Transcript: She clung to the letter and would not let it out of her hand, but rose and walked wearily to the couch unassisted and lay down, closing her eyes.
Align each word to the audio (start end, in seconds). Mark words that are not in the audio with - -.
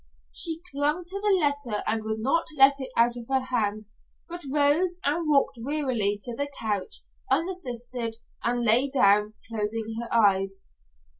She 0.31 0.63
clung 0.71 1.03
to 1.05 1.21
the 1.21 1.27
letter 1.39 1.83
and 1.85 2.03
would 2.05 2.17
not 2.17 2.47
let 2.57 2.79
it 2.79 2.91
out 2.97 3.15
of 3.15 3.27
her 3.27 3.55
hand, 3.55 3.89
but 4.27 4.43
rose 4.51 4.97
and 5.03 5.29
walked 5.29 5.59
wearily 5.61 6.19
to 6.23 6.35
the 6.35 6.49
couch 6.59 7.01
unassisted 7.29 8.15
and 8.43 8.65
lay 8.65 8.89
down, 8.89 9.35
closing 9.47 9.93
her 10.01 10.11
eyes. 10.11 10.57